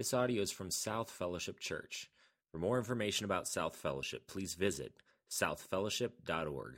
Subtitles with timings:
[0.00, 2.08] This audio is from South Fellowship Church.
[2.50, 4.94] For more information about South Fellowship, please visit
[5.30, 6.76] southfellowship.org.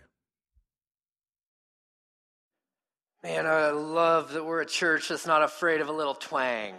[3.22, 6.74] Man, I love that we're a church that's not afraid of a little twang.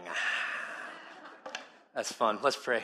[1.96, 2.40] That's fun.
[2.44, 2.83] Let's pray.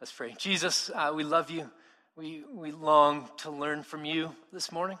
[0.00, 0.36] Let's pray.
[0.38, 1.68] Jesus, uh, we love you.
[2.14, 5.00] We, we long to learn from you this morning.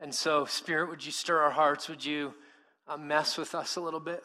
[0.00, 1.88] And so, Spirit, would you stir our hearts?
[1.88, 2.34] Would you
[2.88, 4.24] uh, mess with us a little bit?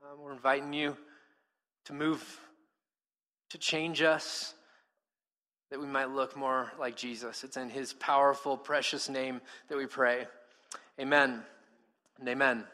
[0.00, 0.96] Um, we're inviting you
[1.86, 2.40] to move,
[3.50, 4.54] to change us,
[5.70, 7.44] that we might look more like Jesus.
[7.44, 10.26] It's in his powerful, precious name that we pray.
[11.00, 11.42] Amen
[12.18, 12.64] and amen.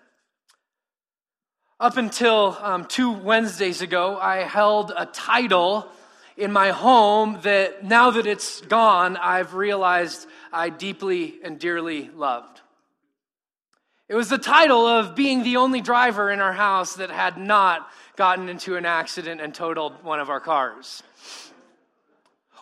[1.79, 5.89] Up until um, two Wednesdays ago, I held a title
[6.37, 12.61] in my home that now that it's gone, I've realized I deeply and dearly loved.
[14.09, 17.89] It was the title of being the only driver in our house that had not
[18.17, 21.03] gotten into an accident and totaled one of our cars.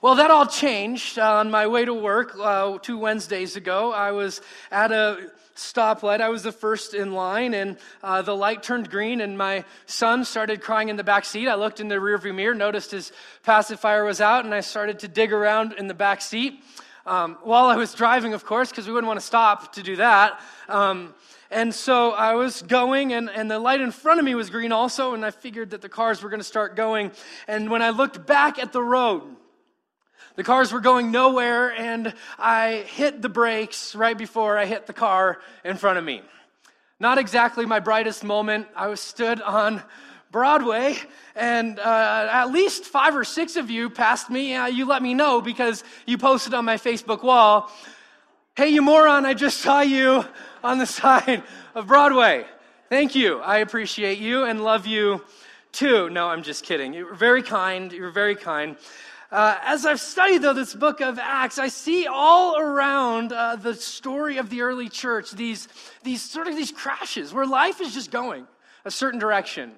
[0.02, 3.92] Well, that all changed on my way to work uh, two Wednesdays ago.
[3.92, 6.22] I was at a stoplight.
[6.22, 10.24] I was the first in line, and uh, the light turned green, and my son
[10.24, 11.48] started crying in the back seat.
[11.48, 15.08] I looked in the rearview mirror, noticed his pacifier was out, and I started to
[15.08, 16.64] dig around in the back seat.
[17.04, 19.96] Um, while I was driving, of course, because we wouldn't want to stop to do
[19.96, 20.40] that.
[20.68, 21.14] Um,
[21.50, 24.70] and so I was going, and, and the light in front of me was green
[24.70, 27.10] also, and I figured that the cars were going to start going.
[27.48, 29.22] And when I looked back at the road,
[30.36, 34.92] the cars were going nowhere, and I hit the brakes right before I hit the
[34.92, 36.22] car in front of me.
[37.00, 38.68] Not exactly my brightest moment.
[38.76, 39.82] I was stood on
[40.30, 40.96] Broadway,
[41.34, 44.54] and uh, at least five or six of you passed me.
[44.54, 47.72] Uh, you let me know because you posted on my Facebook wall,
[48.56, 50.24] Hey, you moron, I just saw you
[50.62, 51.42] on the side
[51.74, 52.44] of Broadway.
[52.88, 53.38] Thank you.
[53.40, 55.24] I appreciate you and love you
[55.72, 56.10] too.
[56.10, 56.92] No, I'm just kidding.
[56.92, 57.92] You were very kind.
[57.92, 58.76] You were very kind.
[59.30, 63.74] Uh, as I've studied, though, this book of Acts, I see all around uh, the
[63.74, 65.68] story of the early church these,
[66.02, 68.46] these sort of these crashes where life is just going
[68.84, 69.72] a certain direction.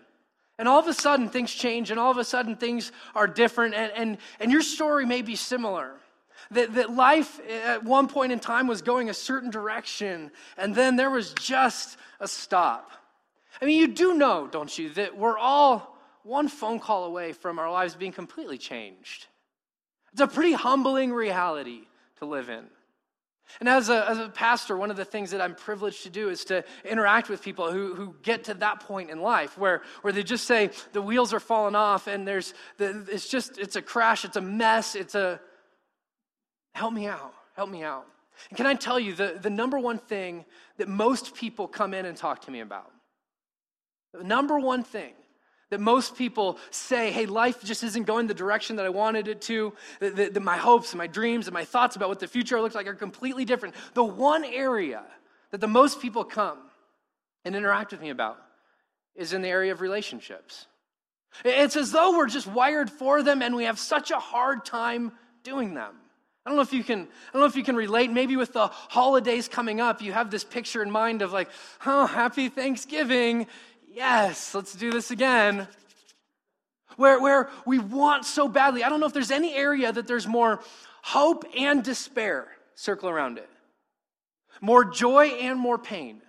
[0.59, 3.75] And all of a sudden, things change, and all of a sudden, things are different,
[3.75, 5.93] and, and, and your story may be similar.
[6.53, 10.97] That, that life at one point in time was going a certain direction, and then
[10.97, 12.91] there was just a stop.
[13.61, 17.59] I mean, you do know, don't you, that we're all one phone call away from
[17.59, 19.27] our lives being completely changed.
[20.13, 21.83] It's a pretty humbling reality
[22.19, 22.65] to live in.
[23.61, 26.31] And as a, as a pastor, one of the things that I'm privileged to do
[26.31, 30.13] is to interact with people who, who get to that point in life where, where
[30.13, 33.83] they just say the wheels are falling off and there's the, it's just, it's a
[33.83, 35.41] crash, it's a mess, it's a,
[36.73, 38.07] help me out, help me out.
[38.51, 40.45] And can I tell you the, the number one thing
[40.79, 42.91] that most people come in and talk to me about?
[44.15, 45.13] The number one thing
[45.71, 49.41] that most people say, hey, life just isn't going the direction that I wanted it
[49.43, 52.29] to, that, that, that my hopes and my dreams and my thoughts about what the
[52.29, 53.75] future looks like are completely different.
[53.95, 55.03] The one area
[55.51, 56.59] that the most people come
[57.47, 58.39] and interact with me about
[59.15, 60.67] is in the area of relationships.
[61.43, 65.13] It's as though we're just wired for them and we have such a hard time
[65.43, 65.95] doing them.
[66.45, 68.53] I don't know if you can I don't know if you can relate maybe with
[68.53, 71.49] the holidays coming up you have this picture in mind of like
[71.87, 73.47] oh happy Thanksgiving
[73.95, 75.69] yes, let's do this again.
[76.97, 78.85] Where, where we want so badly.
[78.85, 80.61] I don't know if there's any area that there's more
[81.03, 83.49] hope and despair circle around it,
[84.61, 86.21] more joy and more pain,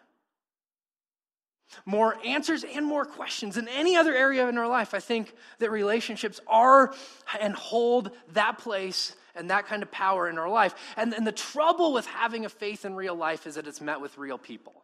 [1.85, 4.93] more answers and more questions than any other area in our life.
[4.93, 6.93] I think that relationships are
[7.39, 10.73] and hold that place and that kind of power in our life.
[10.97, 14.01] And, and the trouble with having a faith in real life is that it's met
[14.01, 14.83] with real people.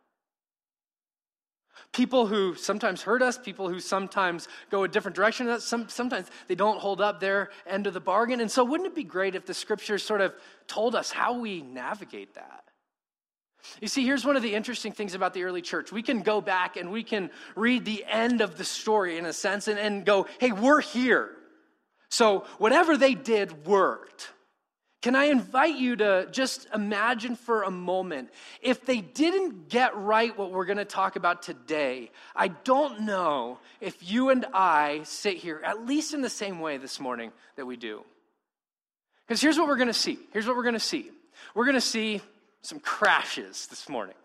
[1.91, 5.59] People who sometimes hurt us, people who sometimes go a different direction.
[5.59, 8.41] Some, sometimes they don't hold up their end of the bargain.
[8.41, 10.33] And so, wouldn't it be great if the scriptures sort of
[10.67, 12.63] told us how we navigate that?
[13.81, 15.91] You see, here's one of the interesting things about the early church.
[15.91, 19.33] We can go back and we can read the end of the story in a
[19.33, 21.31] sense and, and go, hey, we're here.
[22.09, 24.29] So, whatever they did worked.
[25.01, 28.29] Can I invite you to just imagine for a moment
[28.61, 32.11] if they didn't get right what we're going to talk about today?
[32.35, 36.77] I don't know if you and I sit here, at least in the same way
[36.77, 38.03] this morning that we do.
[39.25, 40.19] Because here's what we're going to see.
[40.33, 41.09] Here's what we're going to see.
[41.55, 42.21] We're going to see
[42.61, 44.15] some crashes this morning.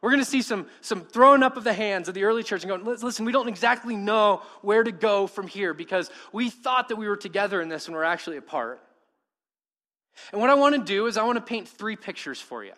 [0.00, 2.64] We're going to see some, some throwing up of the hands of the early church
[2.64, 6.88] and going, listen, we don't exactly know where to go from here because we thought
[6.88, 8.80] that we were together in this and we're actually apart.
[10.32, 12.72] And what I want to do is I want to paint three pictures for you.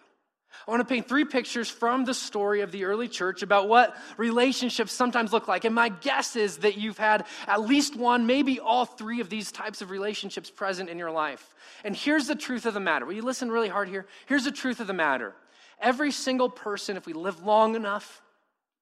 [0.67, 3.97] I want to paint three pictures from the story of the early church about what
[4.17, 5.65] relationships sometimes look like.
[5.65, 9.51] And my guess is that you've had at least one, maybe all three of these
[9.53, 11.55] types of relationships present in your life.
[11.83, 13.07] And here's the truth of the matter.
[13.07, 14.07] Will you listen really hard here?
[14.27, 15.35] Here's the truth of the matter.
[15.81, 18.21] Every single person, if we live long enough,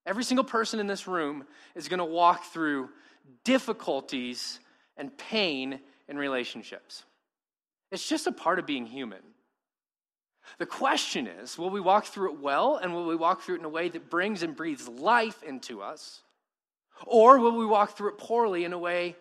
[0.04, 1.44] every single person in this room
[1.76, 2.88] is going to walk through
[3.44, 4.58] difficulties
[4.96, 5.78] and pain
[6.08, 7.04] in relationships.
[7.90, 9.22] It's just a part of being human.
[10.58, 13.58] The question is will we walk through it well and will we walk through it
[13.58, 16.22] in a way that brings and breathes life into us?
[17.06, 19.16] Or will we walk through it poorly in a way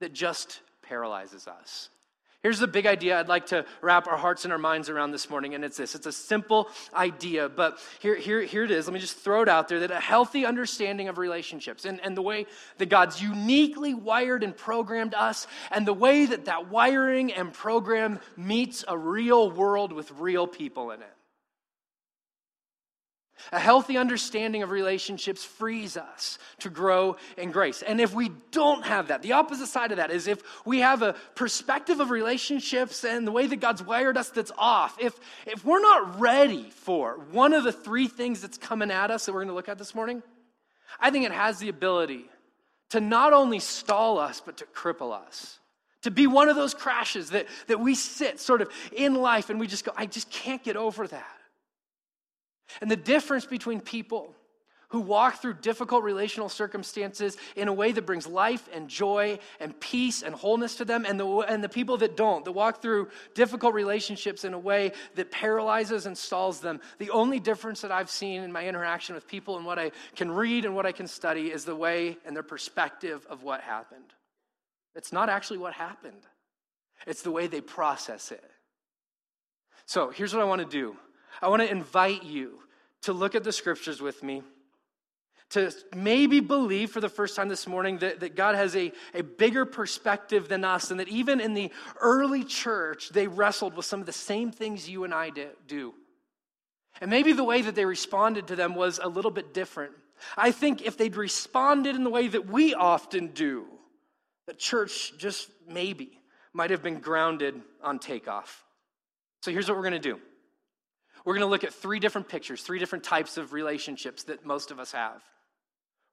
[0.00, 1.90] that just paralyzes us?
[2.44, 5.28] Here's the big idea I'd like to wrap our hearts and our minds around this
[5.28, 5.96] morning, and it's this.
[5.96, 8.86] It's a simple idea, but here, here, here it is.
[8.86, 12.16] Let me just throw it out there that a healthy understanding of relationships and, and
[12.16, 12.46] the way
[12.76, 18.20] that God's uniquely wired and programmed us, and the way that that wiring and program
[18.36, 21.17] meets a real world with real people in it.
[23.52, 27.82] A healthy understanding of relationships frees us to grow in grace.
[27.82, 31.02] And if we don't have that, the opposite side of that is if we have
[31.02, 35.64] a perspective of relationships and the way that God's wired us that's off, if, if
[35.64, 39.40] we're not ready for one of the three things that's coming at us that we're
[39.40, 40.22] going to look at this morning,
[41.00, 42.24] I think it has the ability
[42.90, 45.58] to not only stall us, but to cripple us.
[46.02, 49.58] To be one of those crashes that, that we sit sort of in life and
[49.58, 51.37] we just go, I just can't get over that.
[52.80, 54.34] And the difference between people
[54.90, 59.78] who walk through difficult relational circumstances in a way that brings life and joy and
[59.80, 63.08] peace and wholeness to them, and the, and the people that don't, that walk through
[63.34, 66.80] difficult relationships in a way that paralyzes and stalls them.
[66.98, 70.30] The only difference that I've seen in my interaction with people and what I can
[70.30, 74.14] read and what I can study is the way and their perspective of what happened.
[74.94, 76.26] It's not actually what happened,
[77.06, 78.50] it's the way they process it.
[79.84, 80.96] So here's what I want to do
[81.40, 82.58] I want to invite you
[83.02, 84.42] to look at the scriptures with me,
[85.50, 89.22] to maybe believe for the first time this morning that, that God has a, a
[89.22, 91.70] bigger perspective than us, and that even in the
[92.00, 95.30] early church, they wrestled with some of the same things you and I
[95.66, 95.94] do.
[97.00, 99.92] And maybe the way that they responded to them was a little bit different.
[100.36, 103.66] I think if they'd responded in the way that we often do,
[104.46, 106.18] the church just maybe
[106.52, 108.64] might have been grounded on takeoff.
[109.42, 110.18] So here's what we're going to do
[111.28, 114.70] we're going to look at three different pictures, three different types of relationships that most
[114.70, 115.22] of us have.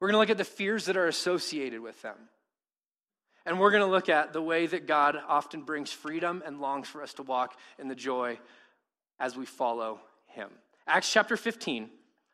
[0.01, 2.17] We're going to look at the fears that are associated with them.
[3.45, 6.89] And we're going to look at the way that God often brings freedom and longs
[6.89, 8.37] for us to walk in the joy
[9.17, 10.49] as we follow Him.
[10.85, 11.89] Acts chapter 15.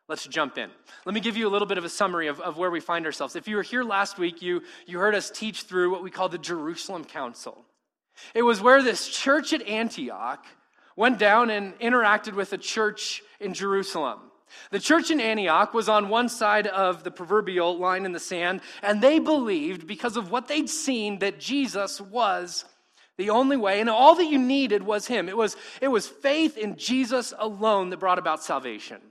[0.09, 0.71] Let's jump in.
[1.05, 3.05] Let me give you a little bit of a summary of, of where we find
[3.05, 3.35] ourselves.
[3.35, 6.29] If you were here last week, you, you heard us teach through what we call
[6.29, 7.63] the Jerusalem Council.
[8.33, 10.43] It was where this church at Antioch
[10.95, 14.19] went down and interacted with a church in Jerusalem.
[14.71, 18.61] The church in Antioch was on one side of the proverbial line in the sand,
[18.81, 22.65] and they believed, because of what they'd seen, that Jesus was
[23.17, 25.29] the only way, and all that you needed was Him.
[25.29, 29.01] It was, it was faith in Jesus alone that brought about salvation.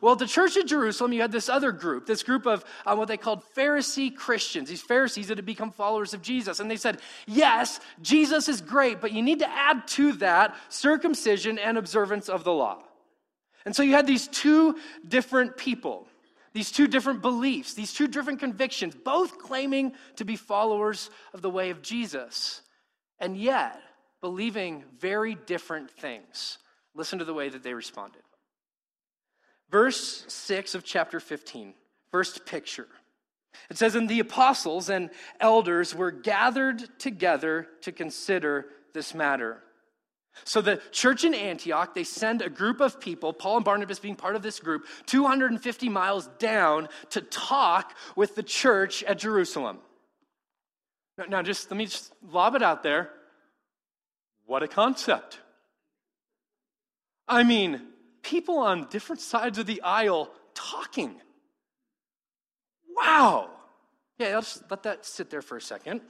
[0.00, 3.08] Well, the church at Jerusalem, you had this other group, this group of uh, what
[3.08, 6.60] they called Pharisee Christians, these Pharisees that had become followers of Jesus.
[6.60, 11.58] And they said, yes, Jesus is great, but you need to add to that circumcision
[11.58, 12.82] and observance of the law.
[13.64, 14.76] And so you had these two
[15.06, 16.06] different people,
[16.52, 21.50] these two different beliefs, these two different convictions, both claiming to be followers of the
[21.50, 22.62] way of Jesus,
[23.18, 23.80] and yet
[24.20, 26.58] believing very different things.
[26.94, 28.22] Listen to the way that they responded.
[29.70, 31.74] Verse 6 of chapter 15,
[32.10, 32.88] first picture.
[33.70, 35.10] It says, And the apostles and
[35.40, 39.62] elders were gathered together to consider this matter.
[40.44, 44.16] So the church in Antioch, they send a group of people, Paul and Barnabas being
[44.16, 49.78] part of this group, 250 miles down to talk with the church at Jerusalem.
[51.18, 53.10] Now, now just let me just lob it out there.
[54.46, 55.40] What a concept.
[57.26, 57.82] I mean,
[58.22, 61.14] people on different sides of the aisle talking.
[62.96, 63.50] Wow.
[64.18, 66.00] Yeah, just let that sit there for a second.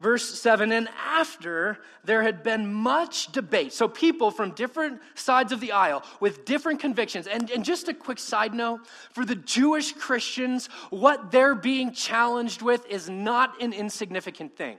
[0.00, 5.60] Verse 7 And after there had been much debate, so people from different sides of
[5.60, 7.26] the aisle with different convictions.
[7.26, 8.80] And, and just a quick side note
[9.12, 14.76] for the Jewish Christians, what they're being challenged with is not an insignificant thing.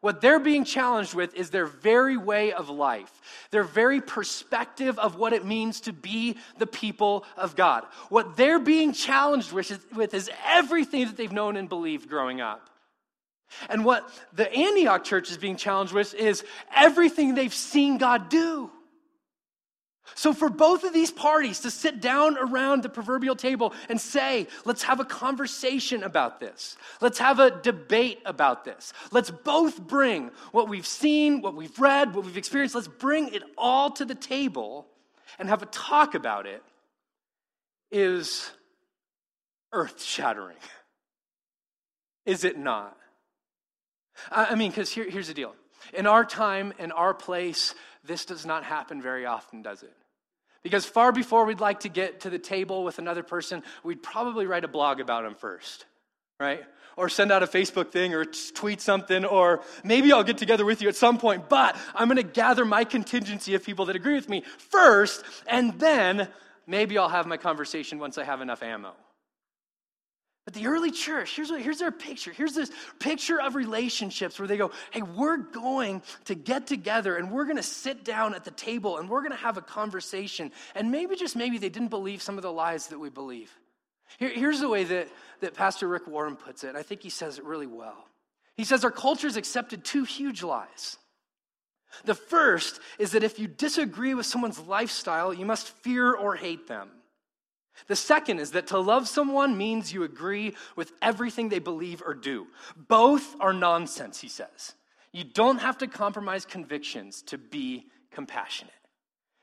[0.00, 3.12] What they're being challenged with is their very way of life,
[3.50, 7.84] their very perspective of what it means to be the people of God.
[8.08, 12.40] What they're being challenged with is, with is everything that they've known and believed growing
[12.40, 12.70] up.
[13.68, 18.70] And what the Antioch church is being challenged with is everything they've seen God do.
[20.14, 24.46] So, for both of these parties to sit down around the proverbial table and say,
[24.64, 30.30] let's have a conversation about this, let's have a debate about this, let's both bring
[30.52, 34.14] what we've seen, what we've read, what we've experienced, let's bring it all to the
[34.14, 34.86] table
[35.38, 36.62] and have a talk about it,
[37.90, 38.50] is
[39.72, 40.56] earth shattering.
[42.26, 42.96] Is it not?
[44.30, 45.54] I mean, because here, here's the deal.
[45.94, 47.74] In our time, in our place,
[48.04, 49.96] this does not happen very often, does it?
[50.62, 54.46] Because far before we'd like to get to the table with another person, we'd probably
[54.46, 55.86] write a blog about them first,
[56.38, 56.62] right?
[56.96, 60.82] Or send out a Facebook thing or tweet something, or maybe I'll get together with
[60.82, 64.28] you at some point, but I'm gonna gather my contingency of people that agree with
[64.28, 66.28] me first, and then
[66.66, 68.94] maybe I'll have my conversation once I have enough ammo.
[70.50, 72.32] But the early church, here's, what, here's their picture.
[72.32, 77.30] Here's this picture of relationships where they go, hey, we're going to get together and
[77.30, 80.50] we're going to sit down at the table and we're going to have a conversation.
[80.74, 83.56] And maybe, just maybe, they didn't believe some of the lies that we believe.
[84.18, 85.06] Here, here's the way that,
[85.38, 86.74] that Pastor Rick Warren puts it.
[86.74, 88.08] I think he says it really well.
[88.56, 90.96] He says, Our culture's accepted two huge lies.
[92.06, 96.66] The first is that if you disagree with someone's lifestyle, you must fear or hate
[96.66, 96.90] them.
[97.86, 102.14] The second is that to love someone means you agree with everything they believe or
[102.14, 102.46] do.
[102.76, 104.74] Both are nonsense, he says.
[105.12, 108.74] You don't have to compromise convictions to be compassionate.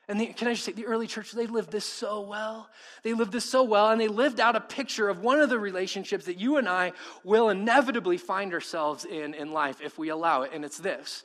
[0.10, 2.70] And the, can I just say, the early church, they lived this so well.
[3.04, 5.60] They lived this so well, and they lived out a picture of one of the
[5.60, 6.94] relationships that you and I
[7.26, 11.24] will inevitably find ourselves in in life if we allow it, and it's this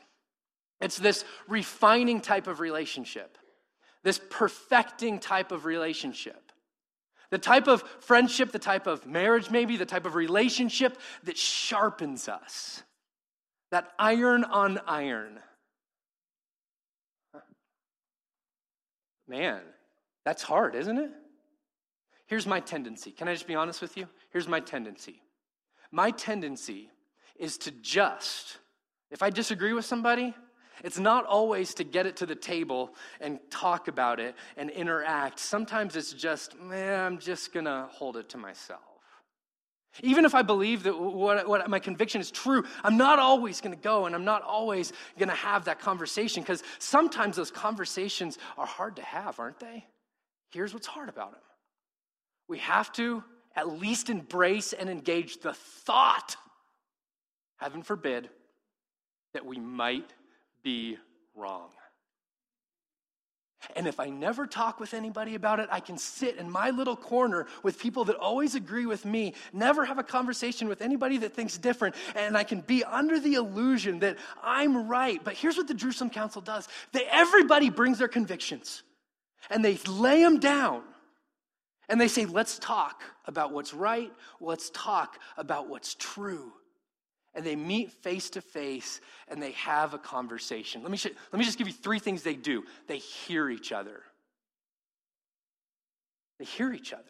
[0.81, 3.39] it's this refining type of relationship,
[4.03, 6.52] this perfecting type of relationship.
[7.33, 12.29] The type of friendship, the type of marriage, maybe, the type of relationship that sharpens
[12.29, 12.83] us.
[13.71, 15.41] That iron on iron.
[19.27, 19.63] Man,
[20.27, 21.11] that's hard, isn't it?
[22.27, 23.13] Here's my tendency.
[23.13, 24.09] Can I just be honest with you?
[24.31, 25.23] Here's my tendency.
[25.91, 26.91] My tendency
[27.37, 28.59] is to just,
[29.11, 30.35] if I disagree with somebody,
[30.83, 35.39] it's not always to get it to the table and talk about it and interact.
[35.39, 38.81] Sometimes it's just, man, I'm just going to hold it to myself.
[40.03, 43.77] Even if I believe that what, what my conviction is true, I'm not always going
[43.77, 48.39] to go and I'm not always going to have that conversation because sometimes those conversations
[48.57, 49.85] are hard to have, aren't they?
[50.51, 51.41] Here's what's hard about them
[52.49, 53.23] we have to
[53.55, 56.37] at least embrace and engage the thought,
[57.57, 58.29] heaven forbid,
[59.35, 60.13] that we might
[60.63, 60.99] be
[61.35, 61.71] wrong.
[63.77, 66.97] And if I never talk with anybody about it, I can sit in my little
[66.97, 71.35] corner with people that always agree with me, never have a conversation with anybody that
[71.35, 75.23] thinks different, and I can be under the illusion that I'm right.
[75.23, 78.83] But here's what the Jerusalem Council does they, everybody brings their convictions
[79.49, 80.83] and they lay them down.
[81.89, 86.53] And they say, let's talk about what's right, let's talk about what's true
[87.35, 90.83] and they meet face to face and they have a conversation.
[90.83, 93.73] Let me, sh- let me just give you three things they do they hear each
[93.73, 94.03] other.
[96.39, 97.05] They hear each other.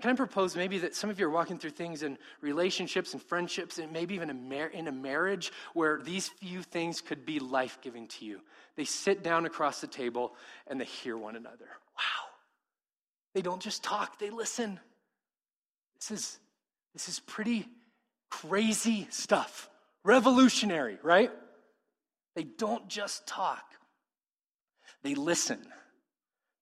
[0.00, 3.22] Can I propose maybe that some of you are walking through things in relationships and
[3.22, 8.06] friendships and maybe even in a marriage where these few things could be life giving
[8.08, 8.40] to you?
[8.76, 10.36] They sit down across the table
[10.68, 11.66] and they hear one another.
[11.96, 12.28] Wow.
[13.34, 14.78] They don't just talk, they listen.
[15.98, 16.38] This is,
[16.92, 17.66] this is pretty
[18.30, 19.68] Crazy stuff.
[20.04, 21.30] Revolutionary, right?
[22.34, 23.64] They don't just talk,
[25.02, 25.60] they listen.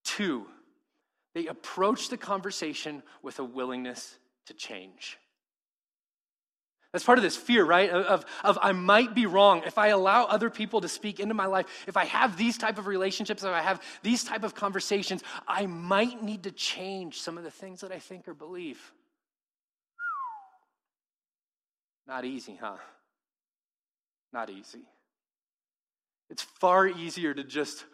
[0.04, 0.46] Two,
[1.34, 5.18] they approach the conversation with a willingness to change.
[6.92, 7.90] That's part of this fear, right?
[7.90, 9.62] Of, of I might be wrong.
[9.66, 12.78] If I allow other people to speak into my life, if I have these type
[12.78, 17.36] of relationships, if I have these type of conversations, I might need to change some
[17.36, 18.94] of the things that I think or believe.
[22.06, 22.76] Not easy, huh?
[24.32, 24.82] Not easy.
[26.30, 27.84] It's far easier to just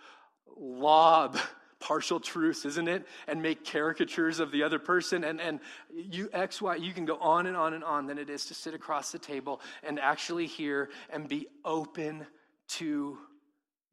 [0.57, 1.39] lob
[1.81, 3.07] partial truths, isn't it?
[3.27, 5.25] And make caricatures of the other person.
[5.25, 5.61] And, and
[5.95, 8.55] you, X, Y, you can go on and on and on than it is to
[8.55, 12.27] sit across the table and actually hear and be open
[12.69, 13.19] to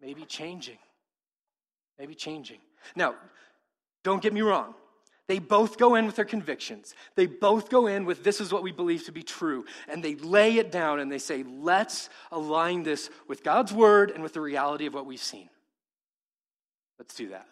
[0.02, 0.78] maybe changing.
[1.98, 2.60] Maybe changing.
[2.96, 3.16] Now,
[4.04, 4.74] don't get me wrong.
[5.30, 6.96] They both go in with their convictions.
[7.14, 9.64] They both go in with this is what we believe to be true.
[9.88, 14.24] And they lay it down and they say, let's align this with God's word and
[14.24, 15.48] with the reality of what we've seen.
[16.98, 17.46] Let's do that.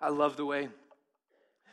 [0.00, 0.70] I love the way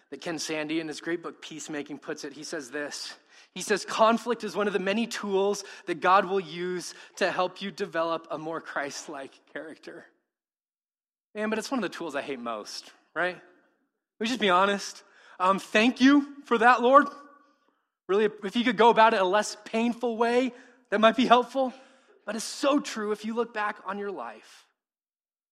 [0.10, 2.34] that Ken Sande, in his great book, Peacemaking, puts it.
[2.34, 3.14] He says this
[3.56, 7.62] He says, Conflict is one of the many tools that God will use to help
[7.62, 10.06] you develop a more Christ like character.
[11.34, 13.38] Man, but it's one of the tools I hate most, right?
[14.24, 15.04] We just be honest.
[15.38, 17.10] Um, thank you for that, Lord.
[18.08, 20.54] Really, if you could go about it a less painful way,
[20.92, 21.74] that might be helpful.
[22.26, 24.66] But it's so true if you look back on your life.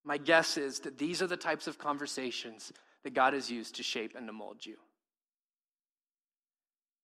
[0.05, 2.71] My guess is that these are the types of conversations
[3.03, 4.77] that God has used to shape and to mold you.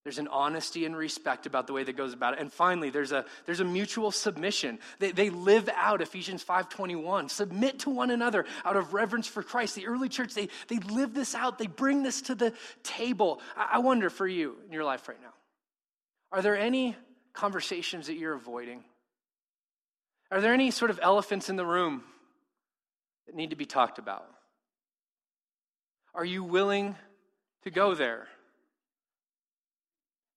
[0.04, 2.39] There's an honesty and respect about the way that goes about it.
[2.39, 4.80] And finally, there's a, there's a mutual submission.
[5.00, 7.30] They, they live out Ephesians 5.21.
[7.30, 9.75] Submit to one another out of reverence for Christ.
[9.75, 11.58] The early church, they, they live this out.
[11.58, 13.42] They bring this to the table.
[13.58, 15.34] I, I wonder for you in your life right now,
[16.32, 16.96] are there any
[17.34, 18.84] conversations that you're avoiding?
[20.32, 22.04] Are there any sort of elephants in the room
[23.25, 24.25] that need to be talked about?
[26.13, 26.96] Are you willing
[27.63, 28.27] to go there?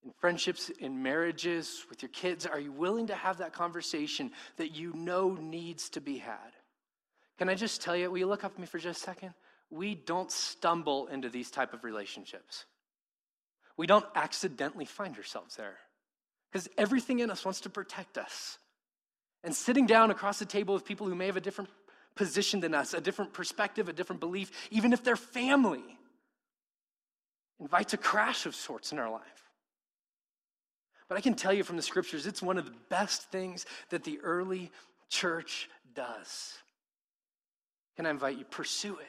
[0.04, 2.46] In friendships, in marriages, with your kids?
[2.46, 6.52] Are you willing to have that conversation that you know needs to be had?
[7.38, 9.34] Can I just tell you, will you look up at me for just a second?
[9.70, 12.64] We don't stumble into these type of relationships.
[13.76, 15.78] We don't accidentally find ourselves there.
[16.50, 18.58] Because everything in us wants to protect us.
[19.44, 21.70] And sitting down across the table with people who may have a different
[22.14, 25.84] position than us, a different perspective, a different belief, even if they're family,
[27.58, 29.49] invites a crash of sorts in our life.
[31.10, 34.04] But I can tell you from the scriptures, it's one of the best things that
[34.04, 34.70] the early
[35.08, 36.56] church does.
[37.96, 38.44] Can I invite you?
[38.44, 39.08] Pursue it.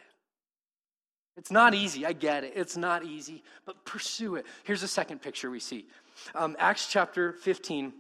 [1.38, 2.04] It's not easy.
[2.04, 2.54] I get it.
[2.56, 4.48] It's not easy, but pursue it.
[4.64, 5.86] Here's a second picture we see
[6.34, 7.94] um, Acts chapter 15,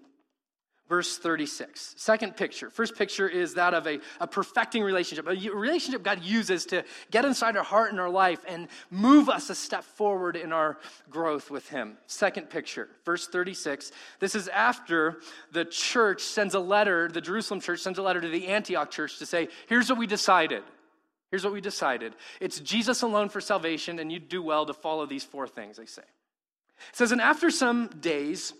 [0.91, 1.93] verse 36.
[1.95, 2.69] Second picture.
[2.69, 7.23] First picture is that of a, a perfecting relationship, a relationship God uses to get
[7.23, 10.77] inside our heart and our life and move us a step forward in our
[11.09, 11.95] growth with Him.
[12.07, 13.93] Second picture, verse 36.
[14.19, 15.21] This is after
[15.53, 19.17] the church sends a letter, the Jerusalem church sends a letter to the Antioch church
[19.19, 20.61] to say, here's what we decided.
[21.29, 22.15] Here's what we decided.
[22.41, 25.85] It's Jesus alone for salvation, and you do well to follow these four things, they
[25.85, 26.01] say.
[26.01, 28.51] It says, and after some days,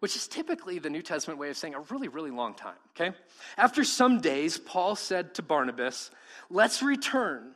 [0.00, 3.16] which is typically the New Testament way of saying a really, really long time, okay?
[3.56, 6.10] After some days, Paul said to Barnabas,
[6.50, 7.52] Let's return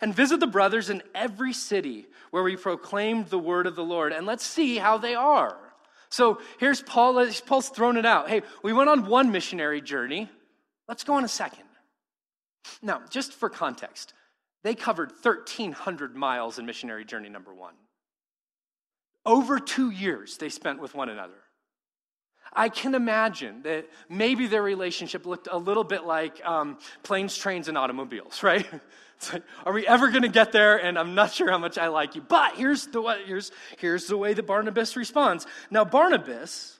[0.00, 4.12] and visit the brothers in every city where we proclaimed the word of the Lord,
[4.12, 5.56] and let's see how they are.
[6.08, 8.28] So here's Paul, uh, Paul's thrown it out.
[8.28, 10.30] Hey, we went on one missionary journey.
[10.88, 11.64] Let's go on a second.
[12.82, 14.14] Now, just for context,
[14.62, 17.74] they covered 1,300 miles in missionary journey number one.
[19.26, 21.34] Over two years they spent with one another.
[22.54, 27.68] I can imagine that maybe their relationship looked a little bit like um, planes, trains,
[27.68, 28.66] and automobiles, right?
[29.32, 30.76] Like, are we ever going to get there?
[30.76, 32.20] And I'm not sure how much I like you.
[32.20, 35.46] But here's the way, here's, here's the way that Barnabas responds.
[35.70, 36.78] Now, Barnabas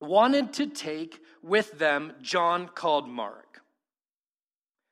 [0.00, 3.62] wanted to take with them John called Mark.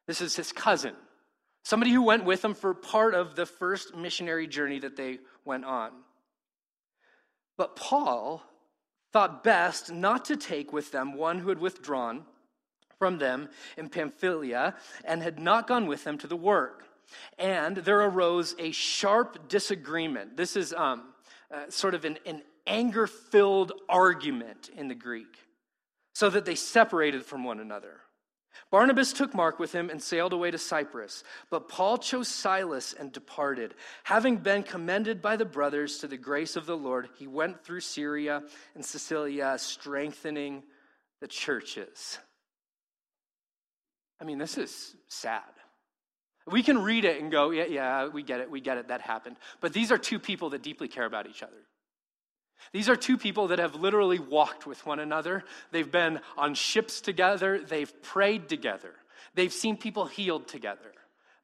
[0.06, 0.94] This is his cousin,
[1.64, 5.64] somebody who went with him for part of the first missionary journey that they went
[5.64, 5.92] on.
[7.56, 8.42] But Paul
[9.12, 12.24] thought best not to take with them one who had withdrawn
[12.98, 16.84] from them in Pamphylia and had not gone with them to the work.
[17.38, 20.36] And there arose a sharp disagreement.
[20.36, 21.12] This is um,
[21.52, 25.36] uh, sort of an, an anger filled argument in the Greek,
[26.14, 28.00] so that they separated from one another.
[28.70, 31.24] Barnabas took Mark with him and sailed away to Cyprus.
[31.50, 33.74] But Paul chose Silas and departed.
[34.04, 37.80] Having been commended by the brothers to the grace of the Lord, he went through
[37.80, 38.42] Syria
[38.74, 40.62] and Cilicia, strengthening
[41.20, 42.18] the churches.
[44.20, 45.42] I mean, this is sad.
[46.46, 49.00] We can read it and go, yeah, yeah, we get it, we get it, that
[49.00, 49.36] happened.
[49.60, 51.52] But these are two people that deeply care about each other.
[52.72, 55.44] These are two people that have literally walked with one another.
[55.70, 58.94] They've been on ships together, they've prayed together,
[59.34, 60.92] they've seen people healed together.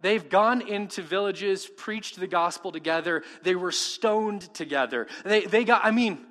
[0.01, 3.25] They've gone into villages, preached the gospel together.
[3.43, 5.09] They were stoned together.
[5.25, 6.25] They, they got, I mean,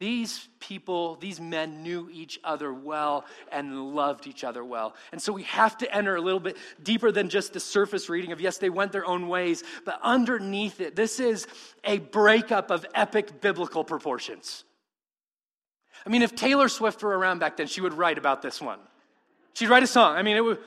[0.00, 4.94] these people, these men knew each other well and loved each other well.
[5.10, 8.30] And so we have to enter a little bit deeper than just the surface reading
[8.30, 11.48] of, yes, they went their own ways, but underneath it, this is
[11.82, 14.62] a breakup of epic biblical proportions.
[16.06, 18.78] I mean, if Taylor Swift were around back then, she would write about this one.
[19.54, 20.14] She'd write a song.
[20.14, 20.58] I mean, it would,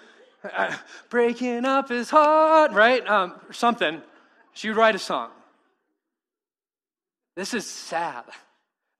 [0.44, 0.76] uh,
[1.10, 3.08] breaking up is hard, right?
[3.08, 4.02] Um, or something.
[4.52, 5.30] She would write a song.
[7.38, 8.26] This is sad.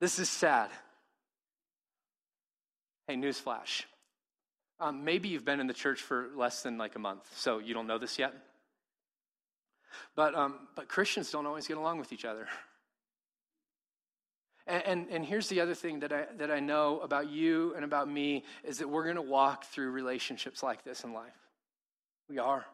[0.02, 0.72] This is sad.
[3.08, 3.84] Hey, newsflash.
[4.80, 7.76] Um, maybe you've been in the church for less than like a month, so you
[7.76, 8.34] don't know this yet.
[10.16, 12.48] But, um, but Christians don't always get along with each other.
[14.66, 17.86] And, and, and, here's the other thing that I, that I know about you and
[17.86, 21.38] about me is that we're going to walk through relationships like this in life.
[22.28, 22.66] We are.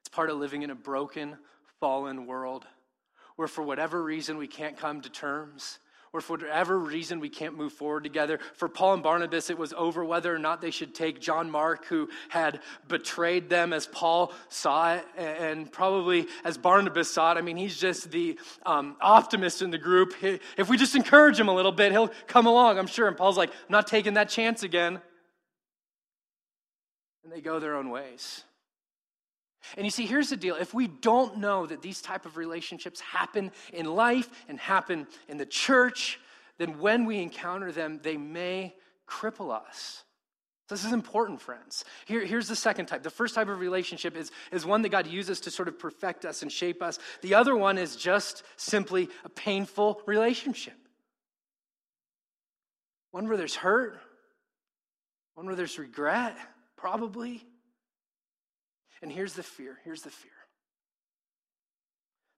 [0.00, 1.36] It's part of living in a broken,
[1.80, 2.64] fallen world
[3.36, 5.78] where, for whatever reason, we can't come to terms
[6.12, 8.38] or for whatever reason we can't move forward together.
[8.54, 11.86] For Paul and Barnabas, it was over whether or not they should take John Mark,
[11.86, 17.38] who had betrayed them as Paul saw it, and probably as Barnabas saw it.
[17.38, 20.14] I mean, he's just the um, optimist in the group.
[20.22, 23.08] If we just encourage him a little bit, he'll come along, I'm sure.
[23.08, 25.00] And Paul's like, I'm not taking that chance again.
[27.24, 28.44] And they go their own ways.
[29.76, 30.56] And you see, here's the deal.
[30.56, 35.38] If we don't know that these type of relationships happen in life and happen in
[35.38, 36.18] the church,
[36.58, 38.74] then when we encounter them, they may
[39.08, 40.04] cripple us.
[40.68, 41.84] This is important, friends.
[42.06, 43.02] Here, here's the second type.
[43.02, 46.24] The first type of relationship is, is one that God uses to sort of perfect
[46.24, 46.98] us and shape us.
[47.20, 50.76] The other one is just simply a painful relationship.
[53.10, 54.00] One where there's hurt,
[55.34, 56.36] one where there's regret,
[56.76, 57.44] probably.
[59.02, 60.30] And here's the fear here's the fear.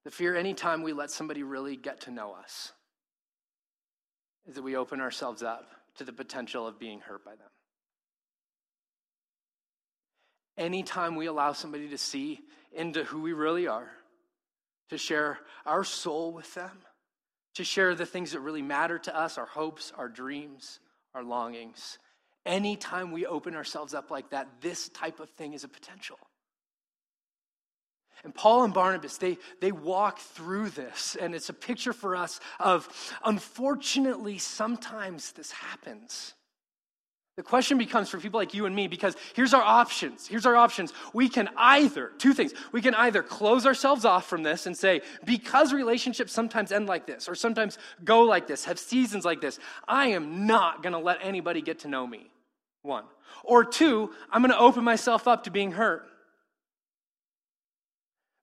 [0.05, 2.73] The fear anytime we let somebody really get to know us
[4.47, 7.49] is that we open ourselves up to the potential of being hurt by them.
[10.59, 12.41] Anytime we allow somebody to see
[12.73, 13.91] into who we really are,
[14.91, 16.79] to share our soul with them,
[17.55, 20.81] to share the things that really matter to us, our hopes, our dreams,
[21.15, 21.99] our longings.
[22.45, 26.19] Anytime we open ourselves up like that, this type of thing is a potential.
[28.25, 32.41] And Paul and Barnabas, they, they walk through this, and it's a picture for us
[32.59, 32.89] of
[33.25, 36.35] unfortunately, sometimes this happens.
[37.37, 40.27] The question becomes for people like you and me because here's our options.
[40.27, 40.93] Here's our options.
[41.13, 45.03] We can either, two things, we can either close ourselves off from this and say,
[45.25, 49.59] because relationships sometimes end like this, or sometimes go like this, have seasons like this,
[49.89, 52.31] I am not going to let anybody get to know me.
[52.83, 53.05] One.
[53.43, 56.07] Or two, I'm going to open myself up to being hurt.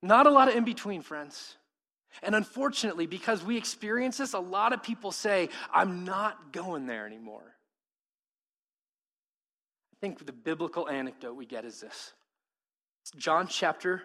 [0.01, 1.57] Not a lot of in between, friends.
[2.23, 7.05] And unfortunately, because we experience this, a lot of people say, I'm not going there
[7.05, 7.43] anymore.
[9.93, 12.13] I think the biblical anecdote we get is this.
[13.15, 14.01] John chapter,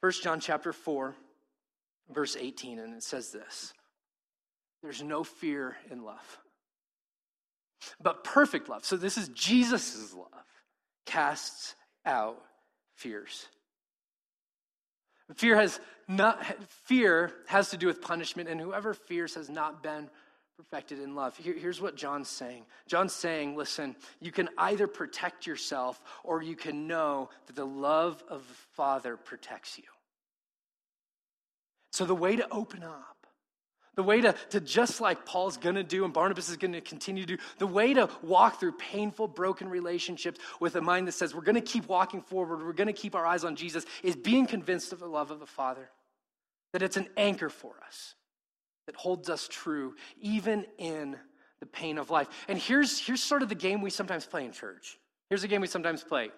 [0.00, 1.14] 1 John chapter 4,
[2.12, 3.72] verse 18, and it says this
[4.82, 6.38] There's no fear in love,
[8.00, 8.84] but perfect love.
[8.84, 10.28] So this is Jesus' love,
[11.06, 11.74] casts
[12.06, 12.42] out
[12.94, 13.46] fears.
[15.32, 16.44] Fear has not
[16.84, 20.10] fear has to do with punishment, and whoever fears has not been
[20.56, 21.36] perfected in love.
[21.36, 22.64] Here, here's what John's saying.
[22.86, 28.22] John's saying, listen, you can either protect yourself or you can know that the love
[28.28, 29.84] of the Father protects you.
[31.92, 33.13] So the way to open up
[33.96, 36.80] the way to, to just like Paul's going to do and Barnabas is going to
[36.80, 41.12] continue to do, the way to walk through painful, broken relationships with a mind that
[41.12, 43.84] says we're going to keep walking forward, we're going to keep our eyes on Jesus,
[44.02, 45.90] is being convinced of the love of the Father.
[46.72, 48.14] That it's an anchor for us
[48.86, 51.16] that holds us true, even in
[51.60, 52.28] the pain of life.
[52.48, 54.98] And here's, here's sort of the game we sometimes play in church.
[55.30, 56.30] Here's a game we sometimes play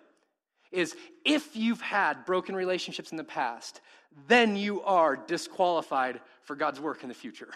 [0.72, 3.80] is if you've had broken relationships in the past,
[4.28, 7.48] then you are disqualified for God's work in the future.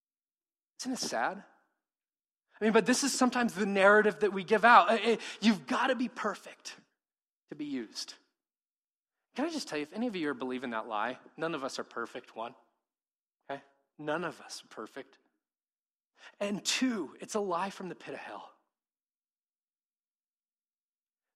[0.80, 1.42] Isn't it sad?
[2.60, 4.90] I mean, but this is sometimes the narrative that we give out.
[4.90, 6.74] Eh, eh, you've got to be perfect
[7.50, 8.14] to be used.
[9.36, 11.62] Can I just tell you, if any of you are believing that lie, none of
[11.62, 12.54] us are perfect, one.
[13.48, 13.62] Okay?
[13.98, 15.18] None of us are perfect.
[16.40, 18.50] And two, it's a lie from the pit of hell.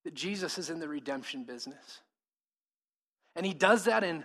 [0.04, 2.00] That Jesus is in the redemption business.
[3.36, 4.24] And he does that in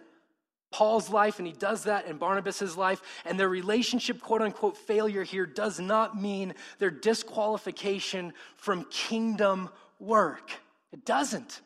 [0.71, 3.01] Paul's life, and he does that in Barnabas' life.
[3.25, 10.51] And their relationship, quote unquote, failure here does not mean their disqualification from kingdom work.
[10.91, 11.61] It doesn't.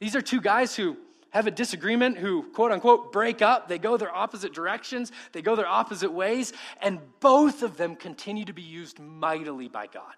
[0.00, 0.96] These are two guys who
[1.30, 3.68] have a disagreement, who, quote unquote, break up.
[3.68, 8.44] They go their opposite directions, they go their opposite ways, and both of them continue
[8.44, 10.14] to be used mightily by God.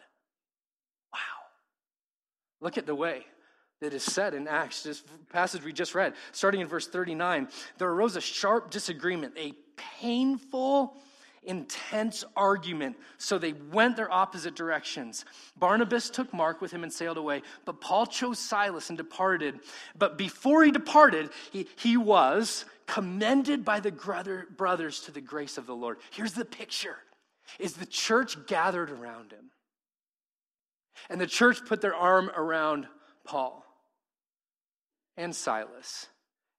[1.12, 1.18] Wow.
[2.60, 3.26] Look at the way
[3.80, 7.48] that is said in Acts, this passage we just read, starting in verse 39.
[7.78, 9.54] There arose a sharp disagreement, a
[10.00, 10.96] painful,
[11.44, 12.96] intense argument.
[13.18, 15.24] So they went their opposite directions.
[15.56, 19.60] Barnabas took Mark with him and sailed away, but Paul chose Silas and departed.
[19.96, 23.92] But before he departed, he, he was commended by the
[24.56, 25.98] brothers to the grace of the Lord.
[26.10, 26.96] Here's the picture
[27.58, 29.50] is the church gathered around him.
[31.08, 32.86] And the church put their arm around
[33.24, 33.64] Paul
[35.18, 36.06] and Silas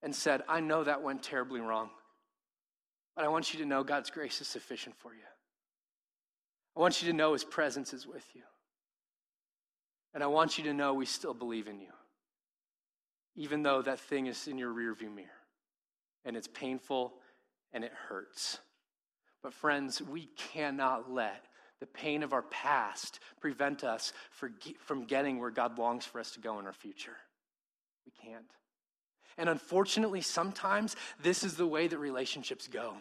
[0.03, 1.89] and said, I know that went terribly wrong,
[3.15, 5.21] but I want you to know God's grace is sufficient for you.
[6.77, 8.43] I want you to know His presence is with you.
[10.13, 11.91] And I want you to know we still believe in you,
[13.35, 15.27] even though that thing is in your rearview mirror
[16.25, 17.13] and it's painful
[17.71, 18.59] and it hurts.
[19.41, 21.45] But, friends, we cannot let
[21.79, 24.11] the pain of our past prevent us
[24.81, 27.15] from getting where God longs for us to go in our future.
[28.05, 28.45] We can't.
[29.37, 32.93] And unfortunately, sometimes this is the way that relationships go.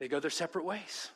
[0.00, 1.10] They go their separate ways.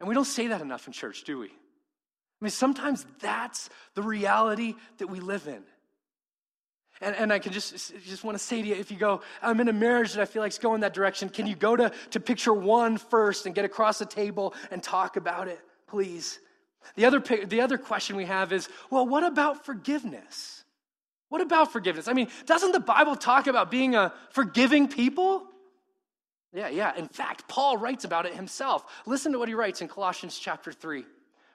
[0.00, 1.46] And we don't say that enough in church, do we?
[1.46, 5.62] I mean, sometimes that's the reality that we live in.
[7.00, 9.60] And, and I can just, just want to say to you if you go, I'm
[9.60, 11.92] in a marriage that I feel like is going that direction, can you go to,
[12.10, 16.38] to picture one first and get across the table and talk about it, please?
[16.96, 20.64] The other, the other question we have is well, what about forgiveness?
[21.28, 22.08] What about forgiveness?
[22.08, 25.44] I mean, doesn't the Bible talk about being a forgiving people?
[26.54, 26.96] Yeah, yeah.
[26.96, 28.84] In fact, Paul writes about it himself.
[29.04, 31.04] Listen to what he writes in Colossians chapter 3,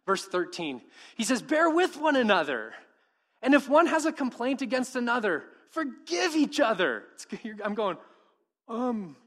[0.05, 0.81] verse 13.
[1.15, 2.73] He says, Bear with one another
[3.43, 7.03] and if one has a complaint against another, forgive each other.
[7.63, 7.97] I'm going,
[8.69, 9.17] um,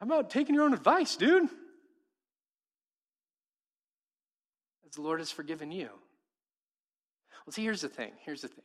[0.00, 1.44] how about taking your own advice, dude?
[4.86, 5.90] As the Lord has forgiven you.
[7.44, 8.12] Well, see, here's the thing.
[8.24, 8.64] Here's the thing.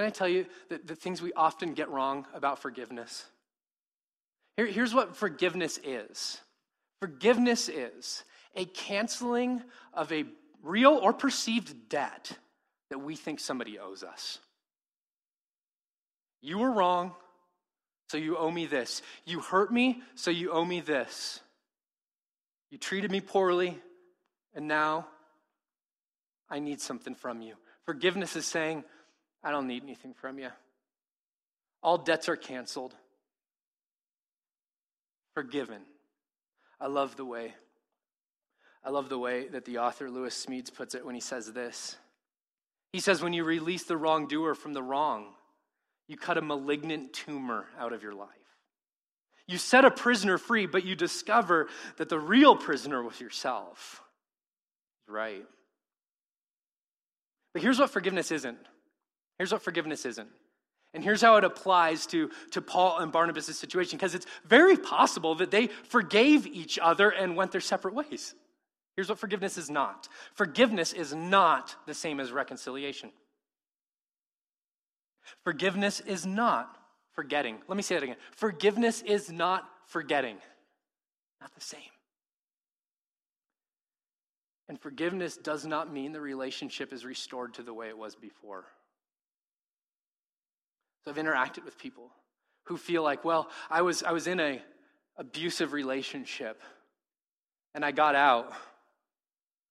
[0.00, 3.26] Can I tell you the, the things we often get wrong about forgiveness?
[4.56, 6.40] Here, here's what forgiveness is
[7.02, 8.24] forgiveness is
[8.56, 10.24] a canceling of a
[10.62, 12.32] real or perceived debt
[12.88, 14.38] that we think somebody owes us.
[16.40, 17.12] You were wrong,
[18.08, 19.02] so you owe me this.
[19.26, 21.40] You hurt me, so you owe me this.
[22.70, 23.78] You treated me poorly,
[24.54, 25.08] and now
[26.48, 27.56] I need something from you.
[27.84, 28.84] Forgiveness is saying,
[29.42, 30.50] I don't need anything from you.
[31.82, 32.94] All debts are canceled.
[35.34, 35.82] Forgiven.
[36.80, 37.54] I love the way.
[38.84, 41.96] I love the way that the author Lewis Smedes puts it when he says this.
[42.92, 45.26] He says, when you release the wrongdoer from the wrong,
[46.08, 48.28] you cut a malignant tumor out of your life.
[49.46, 54.02] You set a prisoner free, but you discover that the real prisoner was yourself.
[55.06, 55.44] Right.
[57.52, 58.58] But here's what forgiveness isn't.
[59.40, 60.28] Here's what forgiveness isn't.
[60.92, 65.34] And here's how it applies to, to Paul and Barnabas' situation, because it's very possible
[65.36, 68.34] that they forgave each other and went their separate ways.
[68.96, 73.12] Here's what forgiveness is not forgiveness is not the same as reconciliation.
[75.42, 76.76] Forgiveness is not
[77.14, 77.60] forgetting.
[77.66, 78.16] Let me say that again.
[78.36, 80.36] Forgiveness is not forgetting.
[81.40, 81.80] Not the same.
[84.68, 88.66] And forgiveness does not mean the relationship is restored to the way it was before.
[91.04, 92.10] So I've interacted with people
[92.64, 94.62] who feel like, well, I was, I was in a
[95.16, 96.60] abusive relationship
[97.74, 98.52] and I got out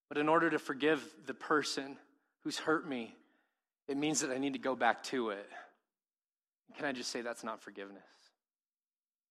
[0.09, 1.97] but in order to forgive the person
[2.43, 3.15] who's hurt me,
[3.87, 5.47] it means that I need to go back to it.
[6.75, 8.03] Can I just say that's not forgiveness?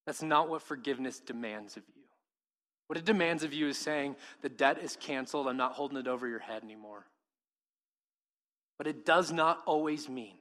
[0.06, 2.02] That's not what forgiveness demands of you.
[2.86, 6.06] What it demands of you is saying, the debt is canceled, I'm not holding it
[6.06, 7.04] over your head anymore.
[8.78, 10.36] But it does not always mean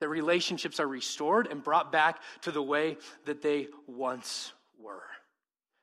[0.00, 5.02] that relationships are restored and brought back to the way that they once were.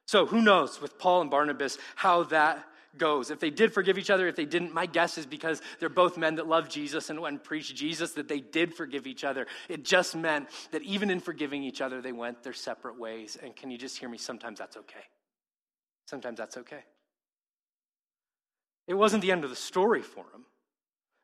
[0.08, 2.64] So, who knows with Paul and Barnabas how that
[2.98, 3.32] goes.
[3.32, 6.18] If they did forgive each other, if they didn't, my guess is because they're both
[6.18, 9.48] men that love Jesus and went and preached Jesus that they did forgive each other.
[9.70, 13.38] It just meant that even in forgiving each other, they went their separate ways.
[13.42, 14.18] And can you just hear me?
[14.18, 15.06] Sometimes that's okay.
[16.06, 16.84] Sometimes that's okay.
[18.88, 20.46] It wasn't the end of the story for him.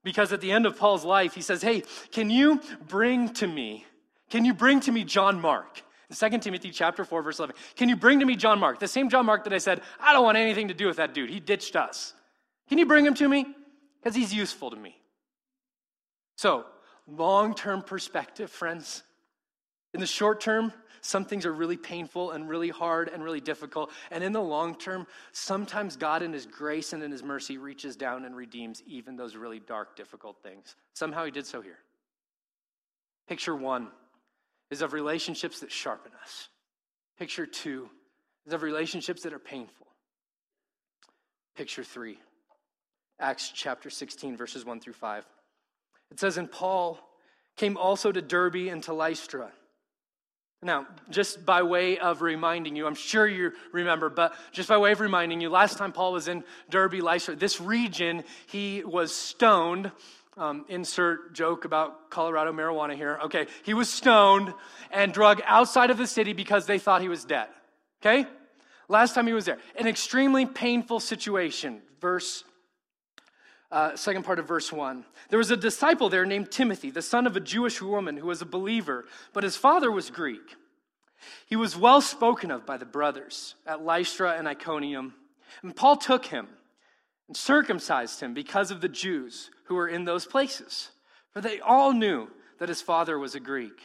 [0.03, 3.85] Because at the end of Paul's life, he says, Hey, can you bring to me,
[4.29, 5.81] can you bring to me John Mark?
[6.09, 7.55] In 2 Timothy chapter 4, verse 11.
[7.75, 8.79] Can you bring to me John Mark?
[8.79, 11.13] The same John Mark that I said, I don't want anything to do with that
[11.13, 11.29] dude.
[11.29, 12.13] He ditched us.
[12.67, 13.45] Can you bring him to me?
[14.01, 14.95] Because he's useful to me.
[16.35, 16.65] So,
[17.07, 19.03] long term perspective, friends.
[19.93, 23.91] In the short term, some things are really painful and really hard and really difficult.
[24.11, 27.95] And in the long term, sometimes God, in His grace and in His mercy, reaches
[27.95, 30.75] down and redeems even those really dark, difficult things.
[30.93, 31.79] Somehow He did so here.
[33.27, 33.89] Picture one
[34.71, 36.49] is of relationships that sharpen us.
[37.17, 37.89] Picture two
[38.45, 39.87] is of relationships that are painful.
[41.55, 42.17] Picture three,
[43.19, 45.25] Acts chapter 16, verses 1 through 5.
[46.11, 46.99] It says, And Paul
[47.57, 49.51] came also to Derbe and to Lystra.
[50.61, 54.91] Now, just by way of reminding you, I'm sure you remember, but just by way
[54.91, 59.91] of reminding you, last time Paul was in Derbe, Lystra, this region, he was stoned
[60.39, 63.19] um, insert joke about Colorado marijuana here.
[63.25, 64.53] Okay, he was stoned
[64.91, 67.47] and drugged outside of the city because they thought he was dead.
[68.01, 68.25] Okay?
[68.87, 69.59] Last time he was there.
[69.77, 71.81] An extremely painful situation.
[72.01, 72.43] Verse
[73.71, 75.05] uh, second part of verse 1.
[75.29, 78.41] There was a disciple there named Timothy, the son of a Jewish woman who was
[78.41, 80.55] a believer, but his father was Greek.
[81.45, 85.13] He was well spoken of by the brothers at Lystra and Iconium.
[85.61, 86.47] And Paul took him
[87.27, 90.89] and circumcised him because of the Jews who were in those places,
[91.31, 92.29] for they all knew
[92.59, 93.79] that his father was a Greek.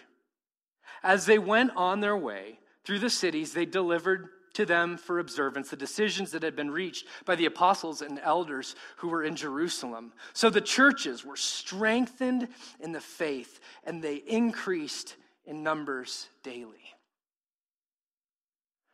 [1.02, 5.70] As they went on their way through the cities, they delivered to them for observance
[5.70, 10.12] the decisions that had been reached by the apostles and elders who were in Jerusalem.
[10.32, 12.48] So the churches were strengthened
[12.80, 16.94] in the faith and they increased in numbers daily.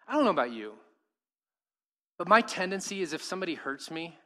[0.08, 0.74] I don't know about you,
[2.18, 4.18] but my tendency is if somebody hurts me,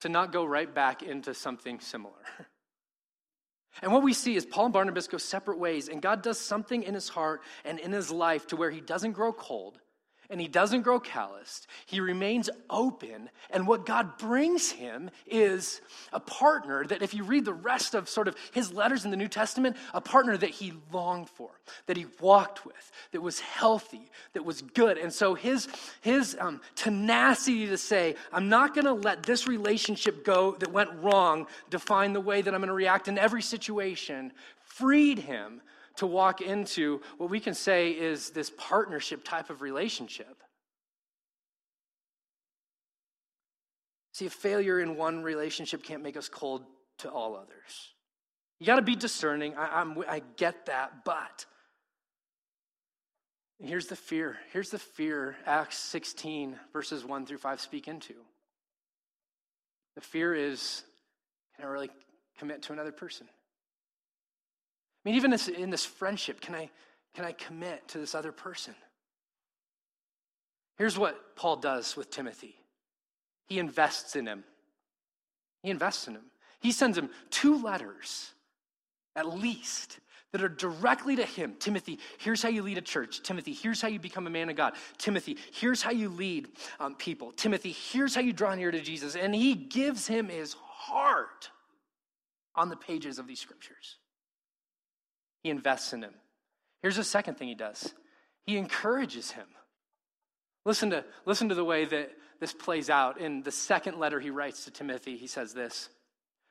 [0.00, 2.12] to not go right back into something similar.
[3.82, 6.82] And what we see is Paul and Barnabas go separate ways, and God does something
[6.82, 9.78] in his heart and in his life to where he doesn't grow cold,
[10.30, 11.66] and he doesn't grow calloused.
[11.86, 13.30] He remains open.
[13.50, 15.80] And what God brings him is
[16.12, 19.16] a partner that, if you read the rest of sort of his letters in the
[19.16, 21.50] New Testament, a partner that he longed for,
[21.86, 24.98] that he walked with, that was healthy, that was good.
[24.98, 25.68] And so his,
[26.00, 30.90] his um, tenacity to say, I'm not going to let this relationship go that went
[31.02, 34.32] wrong define the way that I'm going to react in every situation,
[34.64, 35.60] freed him
[35.96, 40.42] to walk into what we can say is this partnership type of relationship.
[44.12, 46.64] See, a failure in one relationship can't make us cold
[46.98, 47.92] to all others.
[48.58, 49.54] You got to be discerning.
[49.56, 51.44] I, I'm, I get that, but
[53.58, 54.38] here's the fear.
[54.52, 58.14] Here's the fear Acts 16, verses 1 through 5 speak into.
[59.96, 60.82] The fear is
[61.56, 61.90] can I really
[62.38, 63.26] commit to another person?
[65.06, 66.68] I mean, even in this friendship, can I,
[67.14, 68.74] can I commit to this other person?
[70.78, 72.56] Here's what Paul does with Timothy
[73.46, 74.42] he invests in him.
[75.62, 76.24] He invests in him.
[76.58, 78.32] He sends him two letters,
[79.14, 80.00] at least,
[80.32, 81.54] that are directly to him.
[81.60, 83.22] Timothy, here's how you lead a church.
[83.22, 84.72] Timothy, here's how you become a man of God.
[84.98, 86.48] Timothy, here's how you lead
[86.80, 87.30] um, people.
[87.30, 89.14] Timothy, here's how you draw near to Jesus.
[89.14, 91.50] And he gives him his heart
[92.56, 93.98] on the pages of these scriptures.
[95.42, 96.14] He invests in him.
[96.82, 97.94] Here's the second thing he does
[98.46, 99.46] he encourages him.
[100.64, 103.20] Listen to, listen to the way that this plays out.
[103.20, 105.88] In the second letter he writes to Timothy, he says this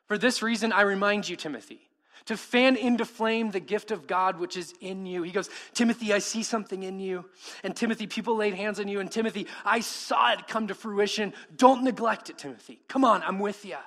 [0.07, 1.81] For this reason, I remind you, Timothy,
[2.25, 5.23] to fan into flame the gift of God which is in you.
[5.23, 7.25] He goes, Timothy, I see something in you.
[7.63, 8.99] And Timothy, people laid hands on you.
[8.99, 11.33] And Timothy, I saw it come to fruition.
[11.55, 12.79] Don't neglect it, Timothy.
[12.87, 13.77] Come on, I'm with you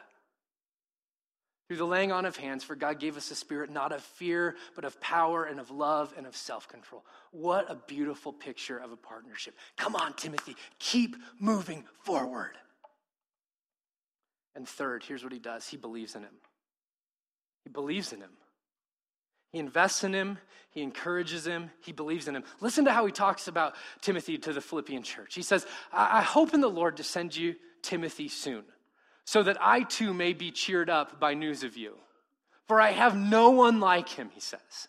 [1.69, 4.57] through the laying on of hands, for God gave us a spirit not of fear,
[4.75, 7.05] but of power and of love and of self control.
[7.31, 9.55] What a beautiful picture of a partnership.
[9.77, 12.57] Come on, Timothy, keep moving forward.
[14.55, 16.35] And third, here's what he does he believes in him.
[17.65, 18.33] He believes in him.
[19.53, 20.39] He invests in him,
[20.71, 22.45] he encourages him, he believes in him.
[22.61, 25.35] Listen to how he talks about Timothy to the Philippian church.
[25.35, 28.65] He says, I hope in the Lord to send you Timothy soon
[29.29, 31.93] so that I too may be cheered up by news of you.
[32.67, 34.89] For I have no one like him, he says.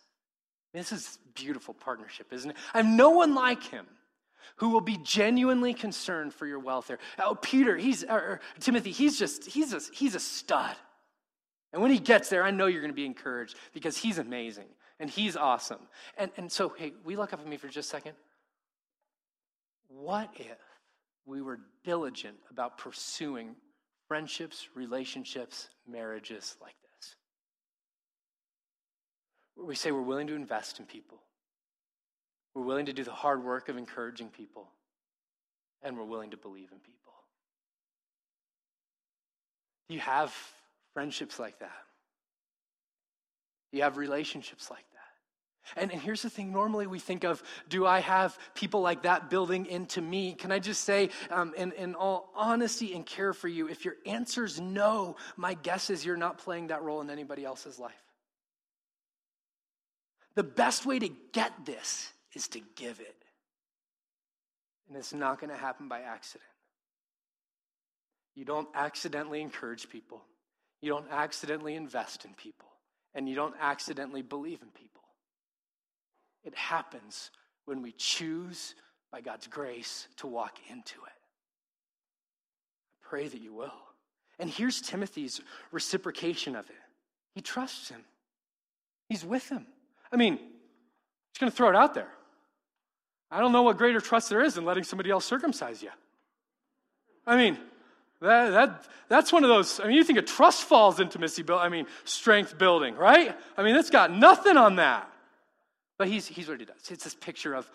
[0.74, 2.56] This is beautiful partnership, isn't it?
[2.74, 3.86] I have no one like him
[4.56, 7.00] who will be genuinely concerned for your welfare.
[7.22, 10.78] Oh, Peter, he's or, Timothy, he's just he's a, he's a stud.
[11.74, 14.68] And when he gets there, I know you're going to be encouraged because he's amazing
[15.02, 15.82] and he's awesome.
[16.18, 18.14] And and so, hey, we look up at me for just a second.
[19.90, 20.60] What if
[21.26, 23.58] we were diligent about pursuing
[24.10, 27.16] friendships, relationships, marriages like this.
[29.56, 31.20] We say we're willing to invest in people,
[32.54, 34.68] we're willing to do the hard work of encouraging people,
[35.84, 37.14] and we're willing to believe in people.
[39.88, 40.36] Do you have
[40.94, 41.84] friendships like that?
[43.72, 44.89] Do you have relationships like that?
[45.76, 49.30] And, and here's the thing normally we think of do I have people like that
[49.30, 50.34] building into me?
[50.34, 53.96] Can I just say, um, in, in all honesty and care for you, if your
[54.06, 57.94] answer is no, my guess is you're not playing that role in anybody else's life.
[60.36, 63.16] The best way to get this is to give it.
[64.88, 66.50] And it's not going to happen by accident.
[68.36, 70.22] You don't accidentally encourage people,
[70.82, 72.70] you don't accidentally invest in people,
[73.14, 74.99] and you don't accidentally believe in people.
[76.44, 77.32] It happens
[77.66, 78.76] when we choose,
[79.12, 81.20] by God's grace, to walk into it.
[83.04, 83.74] I pray that you will.
[84.40, 86.76] And here's Timothy's reciprocation of it
[87.36, 88.04] he trusts him,
[89.10, 89.66] he's with him.
[90.12, 92.10] I mean, he's going to throw it out there.
[93.30, 95.92] I don't know what greater trust there is than letting somebody else circumcise you.
[97.28, 97.60] I mean,
[98.22, 101.70] That, that, that's one of those, I mean, you think a trust falls intimacy, I
[101.70, 103.38] mean, strength building, right?
[103.56, 105.10] I mean, it's got nothing on that.
[106.00, 106.90] But he's, he's what he does.
[106.90, 107.70] It's this picture of,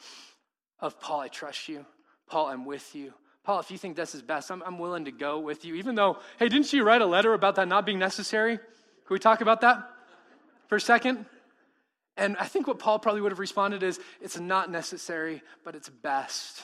[0.80, 1.84] of Paul, I trust you.
[2.26, 3.12] Paul, I'm with you.
[3.44, 5.74] Paul, if you think this is best, I'm, I'm willing to go with you.
[5.74, 8.56] Even though, hey, didn't you write a letter about that not being necessary?
[8.56, 8.64] Can
[9.10, 9.90] we talk about that
[10.68, 11.26] for a second?
[12.16, 15.90] And I think what Paul probably would have responded is, it's not necessary, but it's
[15.90, 16.62] best.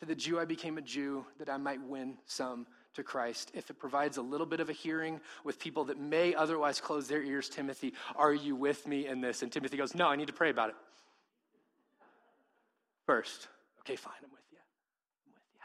[0.00, 3.52] To the Jew, I became a Jew that I might win some to Christ.
[3.54, 7.06] If it provides a little bit of a hearing with people that may otherwise close
[7.06, 9.42] their ears, Timothy, are you with me in this?
[9.42, 10.76] And Timothy goes, No, I need to pray about it.
[13.06, 13.48] First.
[13.80, 14.58] Okay, fine, I'm with you.
[15.26, 15.60] I'm with you.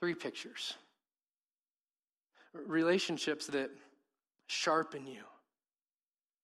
[0.00, 0.74] Three pictures
[2.66, 3.70] relationships that
[4.46, 5.22] sharpen you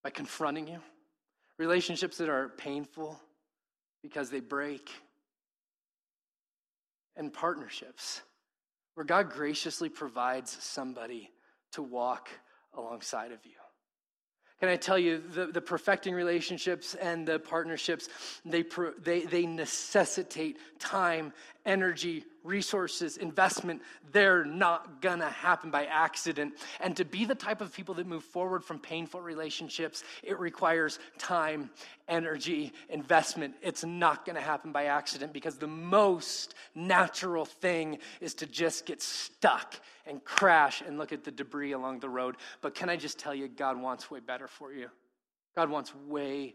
[0.02, 0.80] by confronting you,
[1.58, 3.20] relationships that are painful
[4.02, 4.90] because they break,
[7.16, 8.22] and partnerships
[8.94, 11.30] where God graciously provides somebody
[11.72, 12.28] to walk
[12.74, 13.59] alongside of you.
[14.60, 18.10] Can I tell you, the, the perfecting relationships and the partnerships,
[18.44, 18.62] they,
[19.02, 21.32] they, they necessitate time,
[21.64, 23.82] energy, resources, investment.
[24.12, 26.54] They're not gonna happen by accident.
[26.80, 30.98] And to be the type of people that move forward from painful relationships, it requires
[31.18, 31.70] time,
[32.08, 33.54] energy, investment.
[33.62, 39.02] It's not gonna happen by accident because the most natural thing is to just get
[39.02, 39.74] stuck
[40.06, 42.36] and crash and look at the debris along the road.
[42.62, 44.88] But can I just tell you, God wants way better for you?
[45.54, 46.54] God wants way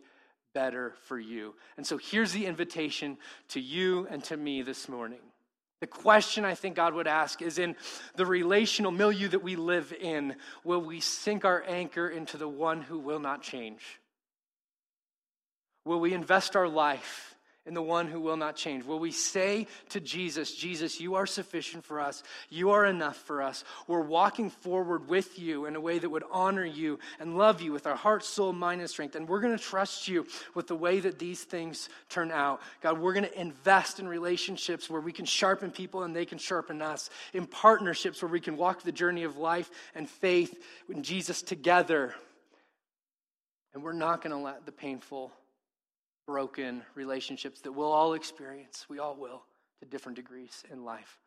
[0.56, 1.54] better for you.
[1.78, 3.18] And so here's the invitation
[3.50, 5.20] to you and to me this morning.
[5.82, 7.76] The question I think God would ask is in
[8.16, 12.82] the relational milieu that we live in, will we sink our anchor into the one
[12.82, 14.00] who will not change?
[15.84, 17.35] Will we invest our life
[17.66, 18.86] in the one who will not change?
[18.86, 22.22] Will we say to Jesus, Jesus, you are sufficient for us.
[22.50, 23.64] You are enough for us.
[23.88, 27.72] We're walking forward with you in a way that would honor you and love you
[27.72, 29.16] with our heart, soul, mind, and strength.
[29.16, 32.62] And we're going to trust you with the way that these things turn out.
[32.82, 36.38] God, we're going to invest in relationships where we can sharpen people and they can
[36.38, 40.56] sharpen us, in partnerships where we can walk the journey of life and faith
[40.88, 42.14] in Jesus together.
[43.74, 45.32] And we're not going to let the painful
[46.26, 49.44] broken relationships that we'll all experience, we all will,
[49.80, 51.20] to different degrees in life.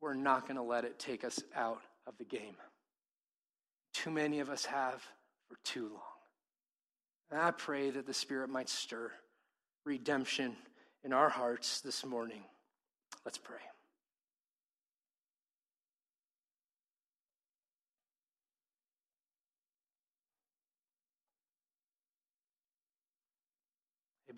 [0.00, 2.56] We're not going to let it take us out of the game.
[3.94, 5.02] Too many of us have
[5.48, 6.02] for too long.
[7.30, 9.12] And I pray that the Spirit might stir
[9.84, 10.56] redemption
[11.04, 12.42] in our hearts this morning.
[13.24, 13.56] Let's pray.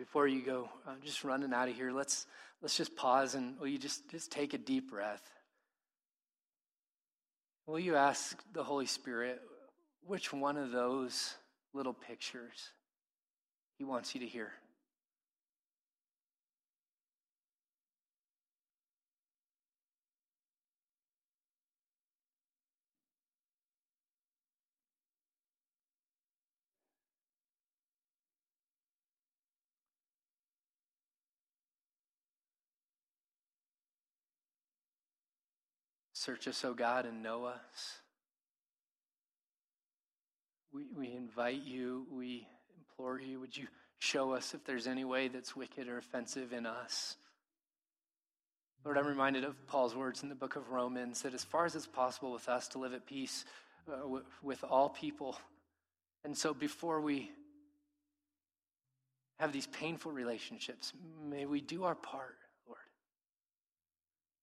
[0.01, 1.93] Before you go, I'm just running out of here.
[1.93, 2.27] Let's
[2.63, 5.21] let's just pause and will you just just take a deep breath?
[7.67, 9.43] Will you ask the Holy Spirit
[10.07, 11.35] which one of those
[11.75, 12.71] little pictures
[13.77, 14.51] he wants you to hear?
[36.21, 38.01] Search us, O God, and know us.
[40.71, 42.47] We, we invite you, we
[42.79, 43.67] implore you, would you
[44.01, 47.17] show us if there's any way that's wicked or offensive in us?
[48.85, 51.75] Lord, I'm reminded of Paul's words in the book of Romans that as far as
[51.75, 53.47] it's possible with us to live at peace
[53.91, 55.39] uh, with, with all people.
[56.23, 57.31] And so before we
[59.39, 60.93] have these painful relationships,
[61.31, 62.79] may we do our part, Lord.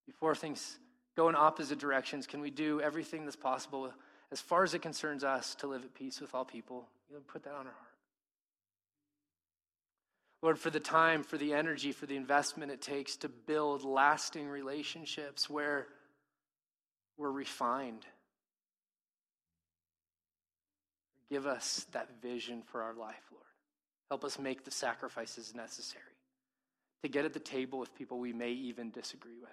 [0.07, 0.79] Before things
[1.17, 2.27] go in opposite directions?
[2.27, 3.91] Can we do everything that's possible
[4.31, 6.87] as far as it concerns us to live at peace with all people?
[7.09, 7.73] You know, put that on our heart.
[10.43, 14.47] Lord, for the time, for the energy, for the investment it takes to build lasting
[14.47, 15.87] relationships where
[17.17, 18.05] we're refined.
[21.31, 23.43] Give us that vision for our life, Lord.
[24.11, 26.03] Help us make the sacrifices necessary
[27.01, 29.49] to get at the table with people we may even disagree with.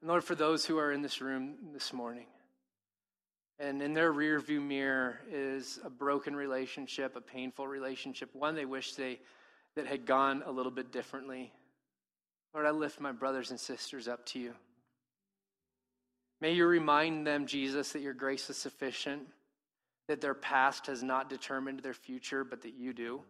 [0.00, 2.26] And Lord, for those who are in this room this morning,
[3.58, 8.94] and in their rearview mirror is a broken relationship, a painful relationship, one they wish
[8.94, 9.20] they
[9.76, 11.52] that had gone a little bit differently.
[12.54, 14.54] Lord, I lift my brothers and sisters up to you.
[16.40, 19.28] May you remind them, Jesus, that your grace is sufficient,
[20.08, 23.20] that their past has not determined their future, but that you do.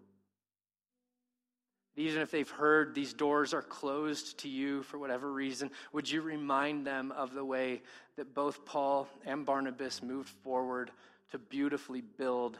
[2.00, 6.22] Even if they've heard these doors are closed to you for whatever reason, would you
[6.22, 7.82] remind them of the way
[8.16, 10.90] that both Paul and Barnabas moved forward
[11.30, 12.58] to beautifully build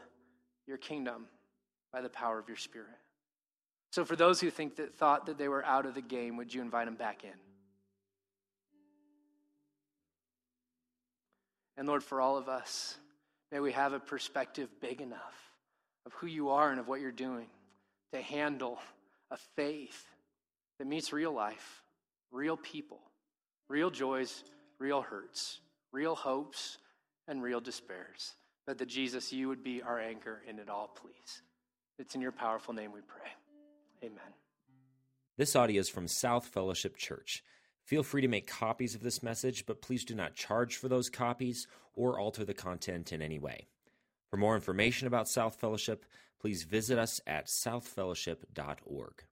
[0.67, 1.25] your kingdom
[1.91, 2.89] by the power of your Spirit?
[3.91, 6.53] So, for those who think that thought that they were out of the game, would
[6.53, 7.31] you invite them back in?
[11.77, 12.95] And Lord, for all of us,
[13.51, 15.51] may we have a perspective big enough
[16.05, 17.47] of who you are and of what you're doing
[18.13, 18.77] to handle
[19.31, 20.05] a faith
[20.77, 21.81] that meets real life,
[22.31, 22.99] real people,
[23.69, 24.43] real joys,
[24.77, 25.61] real hurts,
[25.91, 26.77] real hopes,
[27.27, 28.35] and real despairs.
[28.67, 31.41] But that Jesus, you would be our anchor in it all, please.
[31.97, 33.29] It's in your powerful name we pray.
[34.03, 34.33] Amen.
[35.37, 37.43] This audio is from South Fellowship Church.
[37.85, 41.09] Feel free to make copies of this message, but please do not charge for those
[41.09, 43.67] copies or alter the content in any way.
[44.29, 46.05] For more information about South Fellowship,
[46.41, 49.23] please visit us at southfellowship.org.